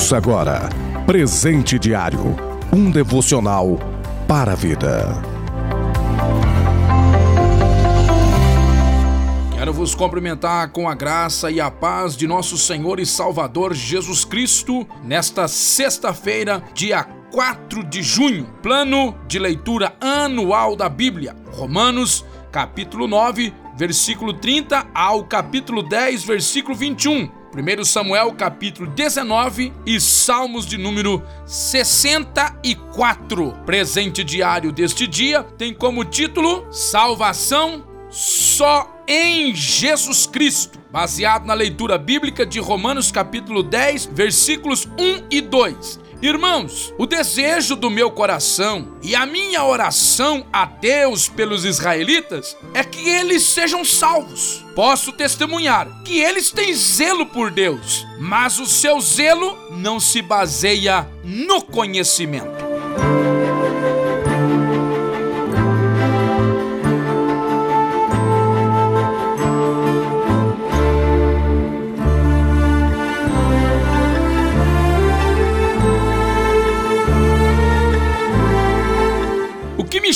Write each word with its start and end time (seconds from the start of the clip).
Ouça 0.00 0.16
agora 0.16 0.66
Presente 1.04 1.78
Diário 1.78 2.34
um 2.72 2.90
devocional 2.90 3.78
para 4.26 4.52
a 4.52 4.54
vida. 4.54 5.22
Quero 9.52 9.74
vos 9.74 9.94
cumprimentar 9.94 10.70
com 10.70 10.88
a 10.88 10.94
graça 10.94 11.50
e 11.50 11.60
a 11.60 11.70
paz 11.70 12.16
de 12.16 12.26
nosso 12.26 12.56
Senhor 12.56 12.98
e 12.98 13.04
Salvador 13.04 13.74
Jesus 13.74 14.24
Cristo 14.24 14.88
nesta 15.04 15.46
sexta-feira, 15.46 16.62
dia 16.72 17.04
4 17.30 17.84
de 17.84 18.02
junho. 18.02 18.46
Plano 18.62 19.14
de 19.28 19.38
leitura 19.38 19.94
anual 20.00 20.76
da 20.76 20.88
Bíblia. 20.88 21.36
Romanos, 21.52 22.24
capítulo 22.50 23.06
9, 23.06 23.52
versículo 23.76 24.32
30 24.32 24.86
ao 24.94 25.24
capítulo 25.24 25.82
10, 25.82 26.24
versículo 26.24 26.74
21. 26.74 27.39
1 27.52 27.84
Samuel 27.84 28.32
capítulo 28.32 28.88
19 28.90 29.72
e 29.84 30.00
Salmos 30.00 30.64
de 30.64 30.78
número 30.78 31.20
64. 31.44 33.52
Presente 33.66 34.22
diário 34.22 34.70
deste 34.70 35.04
dia 35.04 35.42
tem 35.42 35.74
como 35.74 36.04
título 36.04 36.72
Salvação 36.72 37.84
só 38.08 39.02
em 39.06 39.52
Jesus 39.52 40.26
Cristo, 40.26 40.78
baseado 40.92 41.44
na 41.44 41.54
leitura 41.54 41.98
bíblica 41.98 42.46
de 42.46 42.60
Romanos 42.60 43.10
capítulo 43.10 43.64
10, 43.64 44.10
versículos 44.12 44.86
1 44.86 45.26
e 45.28 45.40
2. 45.40 45.98
Irmãos, 46.22 46.92
o 46.98 47.06
desejo 47.06 47.74
do 47.74 47.88
meu 47.88 48.10
coração 48.10 48.98
e 49.02 49.14
a 49.14 49.24
minha 49.24 49.64
oração 49.64 50.46
a 50.52 50.66
Deus 50.66 51.30
pelos 51.30 51.64
israelitas 51.64 52.54
é 52.74 52.84
que 52.84 53.08
eles 53.08 53.42
sejam 53.42 53.82
salvos. 53.86 54.62
Posso 54.74 55.12
testemunhar 55.12 56.02
que 56.04 56.20
eles 56.20 56.50
têm 56.50 56.74
zelo 56.74 57.24
por 57.24 57.50
Deus, 57.50 58.06
mas 58.18 58.58
o 58.58 58.66
seu 58.66 59.00
zelo 59.00 59.56
não 59.70 59.98
se 59.98 60.20
baseia 60.20 61.08
no 61.24 61.62
conhecimento. 61.62 62.69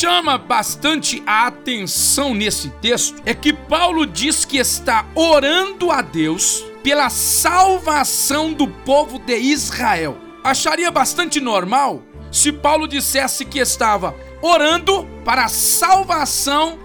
Chama 0.00 0.36
bastante 0.36 1.22
a 1.26 1.46
atenção 1.46 2.34
nesse 2.34 2.68
texto 2.82 3.22
é 3.24 3.32
que 3.32 3.50
Paulo 3.50 4.06
diz 4.06 4.44
que 4.44 4.58
está 4.58 5.06
orando 5.14 5.90
a 5.90 6.02
Deus 6.02 6.62
pela 6.84 7.08
salvação 7.08 8.52
do 8.52 8.68
povo 8.68 9.18
de 9.18 9.38
Israel. 9.38 10.18
Acharia 10.44 10.90
bastante 10.90 11.40
normal 11.40 12.02
se 12.30 12.52
Paulo 12.52 12.86
dissesse 12.86 13.46
que 13.46 13.58
estava 13.58 14.14
orando 14.42 15.08
para 15.24 15.46
a 15.46 15.48
salvação 15.48 16.78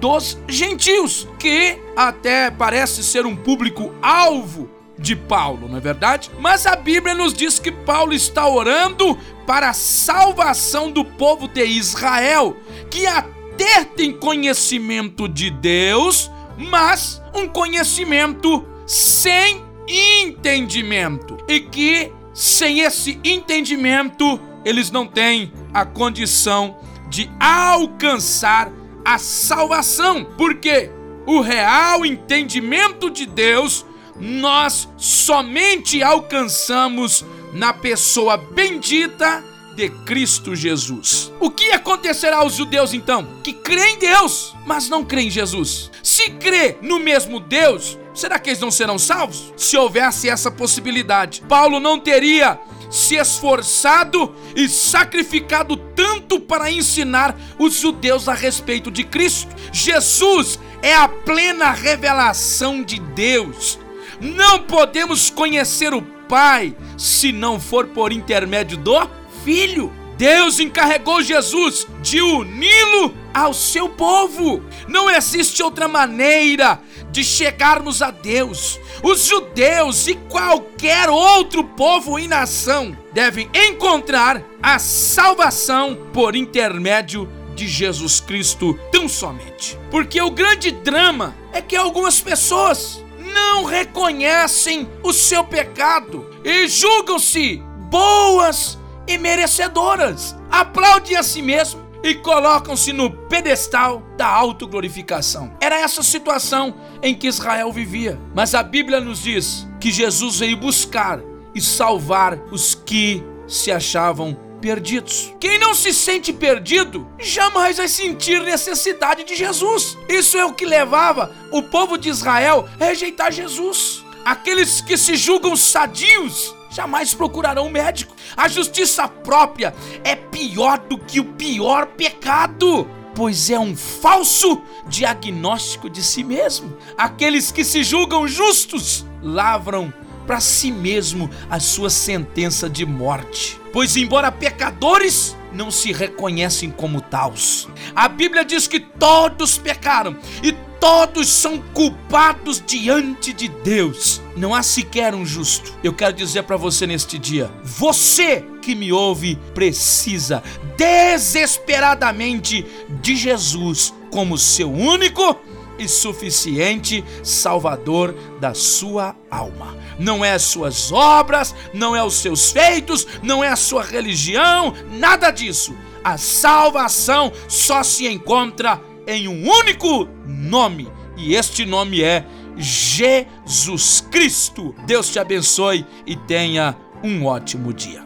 dos 0.00 0.36
gentios, 0.48 1.28
que 1.38 1.78
até 1.96 2.50
parece 2.50 3.04
ser 3.04 3.26
um 3.26 3.36
público 3.36 3.94
alvo 4.02 4.68
de 4.98 5.14
Paulo, 5.14 5.68
não 5.68 5.76
é 5.76 5.80
verdade? 5.80 6.30
Mas 6.38 6.66
a 6.66 6.74
Bíblia 6.76 7.14
nos 7.14 7.34
diz 7.34 7.58
que 7.58 7.70
Paulo 7.70 8.12
está 8.12 8.48
orando 8.48 9.16
para 9.46 9.70
a 9.70 9.74
salvação 9.74 10.90
do 10.90 11.04
povo 11.04 11.46
de 11.46 11.64
Israel, 11.64 12.56
que 12.90 13.06
até 13.06 13.84
tem 13.84 14.12
conhecimento 14.12 15.28
de 15.28 15.50
Deus, 15.50 16.30
mas 16.56 17.22
um 17.34 17.46
conhecimento 17.46 18.64
sem 18.86 19.62
entendimento. 19.88 21.36
E 21.48 21.60
que 21.60 22.12
sem 22.32 22.80
esse 22.80 23.20
entendimento, 23.24 24.40
eles 24.64 24.90
não 24.90 25.06
têm 25.06 25.52
a 25.72 25.84
condição 25.84 26.76
de 27.08 27.30
alcançar 27.38 28.70
a 29.04 29.18
salvação, 29.18 30.24
porque 30.36 30.90
o 31.26 31.40
real 31.40 32.04
entendimento 32.04 33.08
de 33.08 33.26
Deus 33.26 33.86
nós 34.20 34.88
somente 34.96 36.02
alcançamos 36.02 37.24
na 37.52 37.72
pessoa 37.72 38.36
bendita 38.36 39.42
de 39.74 39.90
Cristo 39.90 40.56
Jesus. 40.56 41.32
O 41.38 41.50
que 41.50 41.70
acontecerá 41.70 42.38
aos 42.38 42.54
judeus 42.54 42.94
então? 42.94 43.26
Que 43.44 43.52
creem 43.52 43.96
em 43.96 43.98
Deus, 43.98 44.54
mas 44.64 44.88
não 44.88 45.04
creem 45.04 45.28
em 45.28 45.30
Jesus. 45.30 45.90
Se 46.02 46.30
crê 46.30 46.78
no 46.80 46.98
mesmo 46.98 47.38
Deus, 47.38 47.98
será 48.14 48.38
que 48.38 48.50
eles 48.50 48.60
não 48.60 48.70
serão 48.70 48.98
salvos? 48.98 49.52
Se 49.56 49.76
houvesse 49.76 50.30
essa 50.30 50.50
possibilidade, 50.50 51.42
Paulo 51.42 51.78
não 51.78 51.98
teria 51.98 52.58
se 52.90 53.16
esforçado 53.16 54.34
e 54.54 54.68
sacrificado 54.68 55.76
tanto 55.76 56.40
para 56.40 56.70
ensinar 56.70 57.36
os 57.58 57.74
judeus 57.74 58.28
a 58.28 58.34
respeito 58.34 58.90
de 58.90 59.04
Cristo. 59.04 59.54
Jesus 59.72 60.58
é 60.80 60.94
a 60.94 61.08
plena 61.08 61.70
revelação 61.72 62.82
de 62.82 62.98
Deus. 62.98 63.78
Não 64.20 64.62
podemos 64.62 65.30
conhecer 65.30 65.92
o 65.94 66.02
Pai 66.28 66.76
se 66.98 67.30
não 67.32 67.60
for 67.60 67.86
por 67.88 68.12
intermédio 68.12 68.76
do 68.76 69.08
Filho. 69.44 69.92
Deus 70.16 70.58
encarregou 70.58 71.22
Jesus 71.22 71.86
de 72.00 72.20
uni-lo 72.22 73.14
ao 73.34 73.52
seu 73.52 73.88
povo. 73.88 74.62
Não 74.88 75.10
existe 75.10 75.62
outra 75.62 75.86
maneira 75.86 76.80
de 77.10 77.22
chegarmos 77.22 78.00
a 78.00 78.10
Deus. 78.10 78.80
Os 79.02 79.26
judeus 79.26 80.08
e 80.08 80.14
qualquer 80.14 81.10
outro 81.10 81.62
povo 81.62 82.18
e 82.18 82.26
nação 82.26 82.96
devem 83.12 83.48
encontrar 83.54 84.42
a 84.62 84.78
salvação 84.78 85.96
por 86.14 86.34
intermédio 86.34 87.28
de 87.54 87.68
Jesus 87.68 88.18
Cristo 88.18 88.78
tão 88.90 89.08
somente. 89.08 89.78
Porque 89.90 90.20
o 90.20 90.30
grande 90.30 90.70
drama 90.70 91.36
é 91.52 91.60
que 91.60 91.76
algumas 91.76 92.20
pessoas 92.20 93.04
não 93.36 93.64
reconhecem 93.64 94.88
o 95.02 95.12
seu 95.12 95.44
pecado 95.44 96.30
e 96.42 96.66
julgam-se 96.66 97.62
boas 97.90 98.78
e 99.06 99.18
merecedoras. 99.18 100.34
Aplaudem 100.50 101.16
a 101.16 101.22
si 101.22 101.42
mesmo 101.42 101.84
e 102.02 102.14
colocam-se 102.14 102.94
no 102.94 103.10
pedestal 103.10 104.02
da 104.16 104.26
autoglorificação. 104.26 105.52
Era 105.60 105.78
essa 105.78 106.02
situação 106.02 106.74
em 107.02 107.14
que 107.14 107.26
Israel 107.26 107.70
vivia. 107.70 108.18
Mas 108.34 108.54
a 108.54 108.62
Bíblia 108.62 109.00
nos 109.00 109.22
diz 109.22 109.66
que 109.78 109.90
Jesus 109.90 110.38
veio 110.38 110.56
buscar 110.56 111.20
e 111.54 111.60
salvar 111.60 112.38
os 112.50 112.74
que 112.74 113.22
se 113.46 113.70
achavam 113.70 114.36
perdidos. 114.66 115.32
Quem 115.38 115.60
não 115.60 115.76
se 115.76 115.94
sente 115.94 116.32
perdido 116.32 117.06
jamais 117.20 117.76
vai 117.76 117.86
sentir 117.86 118.42
necessidade 118.42 119.22
de 119.22 119.36
Jesus. 119.36 119.96
Isso 120.08 120.36
é 120.36 120.44
o 120.44 120.52
que 120.52 120.66
levava 120.66 121.32
o 121.52 121.62
povo 121.62 121.96
de 121.96 122.08
Israel 122.08 122.68
a 122.80 122.84
rejeitar 122.86 123.30
Jesus. 123.30 124.04
Aqueles 124.24 124.80
que 124.80 124.96
se 124.96 125.14
julgam 125.14 125.54
sadios 125.54 126.52
jamais 126.68 127.14
procurarão 127.14 127.66
um 127.66 127.70
médico. 127.70 128.16
A 128.36 128.48
justiça 128.48 129.06
própria 129.06 129.72
é 130.02 130.16
pior 130.16 130.78
do 130.78 130.98
que 130.98 131.20
o 131.20 131.24
pior 131.24 131.86
pecado 131.86 132.90
pois 133.14 133.48
é 133.48 133.58
um 133.58 133.74
falso 133.74 134.60
diagnóstico 134.88 135.88
de 135.88 136.02
si 136.02 136.22
mesmo. 136.22 136.76
Aqueles 136.98 137.50
que 137.50 137.64
se 137.64 137.82
julgam 137.82 138.28
justos 138.28 139.06
lavram 139.22 139.90
para 140.26 140.40
si 140.40 140.70
mesmo 140.70 141.30
a 141.48 141.60
sua 141.60 141.88
sentença 141.88 142.68
de 142.68 142.84
morte. 142.84 143.60
Pois, 143.72 143.96
embora 143.96 144.32
pecadores, 144.32 145.36
não 145.52 145.70
se 145.70 145.92
reconhecem 145.92 146.70
como 146.70 147.00
taus. 147.00 147.68
A 147.94 148.08
Bíblia 148.08 148.44
diz 148.44 148.66
que 148.66 148.80
todos 148.80 149.56
pecaram 149.56 150.16
e 150.42 150.52
todos 150.80 151.28
são 151.28 151.58
culpados 151.72 152.62
diante 152.64 153.32
de 153.32 153.48
Deus. 153.48 154.20
Não 154.36 154.54
há 154.54 154.62
sequer 154.62 155.14
um 155.14 155.24
justo. 155.24 155.72
Eu 155.82 155.92
quero 155.94 156.12
dizer 156.14 156.42
para 156.42 156.56
você 156.56 156.86
neste 156.86 157.18
dia: 157.18 157.50
você 157.62 158.44
que 158.60 158.74
me 158.74 158.92
ouve 158.92 159.36
precisa 159.54 160.42
desesperadamente 160.76 162.66
de 163.00 163.16
Jesus 163.16 163.94
como 164.10 164.38
seu 164.38 164.72
único 164.72 165.38
e 165.78 165.88
suficiente 165.88 167.04
Salvador 167.22 168.14
da 168.40 168.54
sua 168.54 169.14
alma. 169.30 169.76
Não 169.98 170.24
é 170.24 170.32
as 170.32 170.42
suas 170.42 170.92
obras, 170.92 171.54
não 171.72 171.96
é 171.96 172.02
os 172.02 172.14
seus 172.14 172.50
feitos, 172.50 173.06
não 173.22 173.42
é 173.42 173.48
a 173.48 173.56
sua 173.56 173.82
religião, 173.82 174.74
nada 174.92 175.30
disso. 175.30 175.74
A 176.04 176.18
salvação 176.18 177.32
só 177.48 177.82
se 177.82 178.06
encontra 178.06 178.80
em 179.06 179.28
um 179.28 179.48
único 179.48 180.08
nome, 180.26 180.88
e 181.16 181.34
este 181.34 181.64
nome 181.64 182.02
é 182.02 182.24
Jesus 182.56 184.00
Cristo. 184.10 184.74
Deus 184.86 185.10
te 185.10 185.18
abençoe 185.18 185.86
e 186.06 186.16
tenha 186.16 186.76
um 187.02 187.24
ótimo 187.24 187.72
dia. 187.72 188.04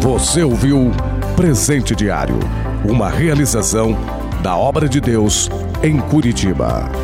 Você 0.00 0.42
ouviu 0.42 0.90
Presente 1.36 1.94
Diário, 1.94 2.38
uma 2.88 3.08
realização 3.08 3.96
da 4.42 4.56
obra 4.56 4.88
de 4.88 5.00
Deus 5.00 5.48
em 5.84 6.00
Curitiba. 6.00 7.03